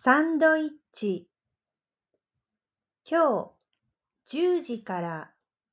[0.00, 1.28] サンドイッチ
[3.04, 3.50] 今
[4.28, 5.30] 日10時から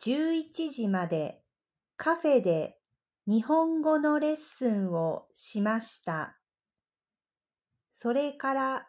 [0.00, 1.40] 11時まで
[1.96, 2.78] カフェで
[3.28, 6.36] 日本語のレッスンをしました。
[7.92, 8.88] それから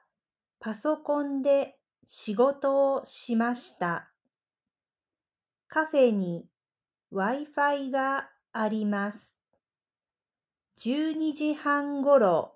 [0.59, 4.09] パソコンで仕事をしました。
[5.67, 6.47] カフェに
[7.13, 9.37] Wi-Fi があります。
[10.79, 12.55] 12時半ごろ、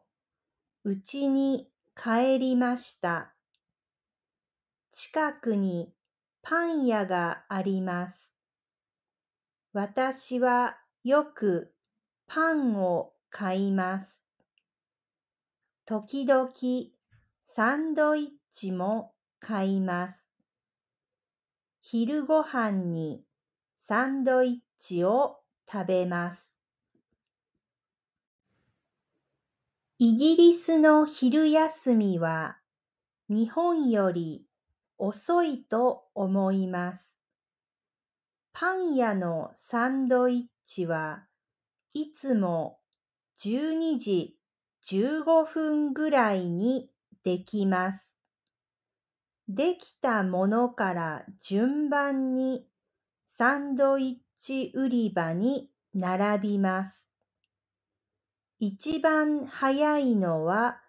[0.83, 3.33] うちに帰りました。
[4.91, 5.93] 近くに
[6.41, 8.33] パン屋があります。
[9.73, 11.73] 私はよく
[12.27, 14.23] パンを買います。
[15.85, 16.49] 時々
[17.39, 20.19] サンドイッチも買います。
[21.81, 23.23] 昼ごはんに
[23.77, 25.37] サンドイッチを
[25.71, 26.52] 食べます。
[30.05, 32.57] イギリスの昼休みは
[33.29, 34.45] 日本より
[34.97, 37.15] 遅いと思います。
[38.51, 41.23] パン屋のサンドイッチは
[41.93, 42.79] いつも
[43.45, 44.35] 12時
[44.91, 46.89] 15分ぐらいに
[47.23, 48.13] できます。
[49.47, 52.67] できたものから順番に
[53.23, 57.07] サンドイッチ売り場に並びます。
[58.65, 60.79] 一番早いのは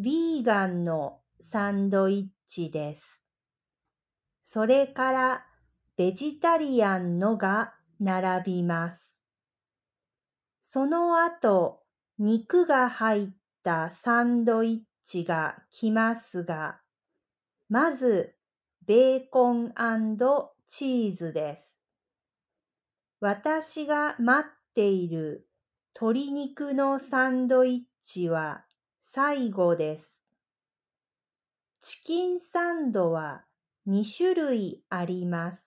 [0.00, 3.20] ヴィーガンのサンドイッチです。
[4.42, 5.46] それから
[5.96, 9.14] ベジタリアンのが並びます。
[10.60, 11.84] その後、
[12.18, 13.28] 肉が入っ
[13.62, 16.80] たサンドイッチが来ますが、
[17.68, 18.34] まず、
[18.88, 19.72] ベーコン
[20.66, 21.76] チーズです。
[23.20, 25.46] 私が待っている
[25.94, 28.64] 鶏肉のサンドイッチは
[28.98, 30.12] 最後です。
[31.82, 33.44] チキンサンドは
[33.86, 35.66] 2種類あります。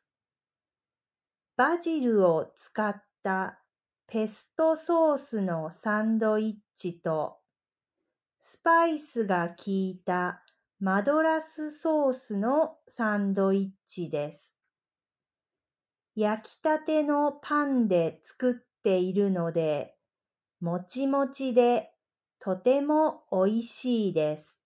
[1.55, 3.59] バジルを使った
[4.07, 7.38] ペストソースのサンドイッチと
[8.39, 10.44] スパイスが効いた
[10.79, 14.53] マドラスソースのサンドイッチです。
[16.16, 19.95] 焼きたてのパンで作っているので、
[20.63, 21.91] もちもちで
[22.40, 24.62] とてもおいしいです。